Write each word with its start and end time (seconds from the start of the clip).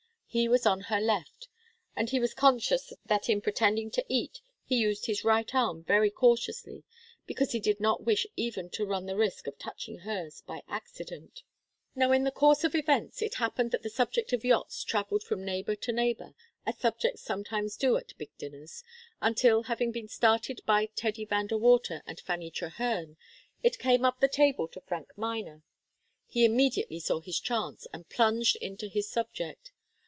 He 0.33 0.47
was 0.47 0.65
on 0.65 0.79
her 0.87 1.01
left, 1.01 1.49
and 1.93 2.09
he 2.09 2.17
was 2.17 2.33
conscious 2.33 2.93
that 3.05 3.27
in 3.27 3.41
pretending 3.41 3.91
to 3.91 4.05
eat 4.07 4.39
he 4.63 4.77
used 4.77 5.05
his 5.07 5.25
right 5.25 5.53
arm 5.53 5.83
very 5.83 6.09
cautiously 6.09 6.85
because 7.25 7.51
he 7.51 7.59
did 7.59 7.81
not 7.81 8.05
wish 8.05 8.25
even 8.37 8.69
to 8.69 8.85
run 8.85 9.07
the 9.07 9.17
risk 9.17 9.45
of 9.45 9.59
touching 9.59 9.97
hers 9.99 10.39
by 10.39 10.63
accident. 10.69 11.43
Now, 11.95 12.13
in 12.13 12.23
the 12.23 12.31
course 12.31 12.63
of 12.63 12.75
events, 12.75 13.21
it 13.21 13.33
happened 13.43 13.71
that 13.71 13.83
the 13.83 13.89
subject 13.89 14.31
of 14.31 14.45
yachts 14.45 14.85
travelled 14.85 15.21
from 15.21 15.43
neighbour 15.43 15.75
to 15.75 15.91
neighbour, 15.91 16.33
as 16.65 16.77
subjects 16.79 17.21
sometimes 17.21 17.75
do 17.75 17.97
at 17.97 18.17
big 18.17 18.31
dinners, 18.37 18.85
until, 19.21 19.63
having 19.63 19.91
been 19.91 20.07
started 20.07 20.61
by 20.65 20.85
Teddy 20.95 21.25
Van 21.25 21.47
De 21.47 21.57
Water 21.57 22.03
and 22.07 22.21
Fanny 22.21 22.49
Trehearne, 22.49 23.17
it 23.63 23.79
came 23.79 24.05
up 24.05 24.21
the 24.21 24.29
table 24.29 24.69
to 24.69 24.79
Frank 24.79 25.09
Miner. 25.17 25.61
He 26.25 26.45
immediately 26.45 27.01
saw 27.01 27.19
his 27.19 27.37
chance, 27.37 27.85
and 27.91 28.07
plunged 28.07 28.55
into 28.61 28.87
his 28.87 29.09
subject. 29.11 29.73